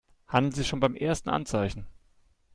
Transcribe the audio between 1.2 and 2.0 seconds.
Anzeichen!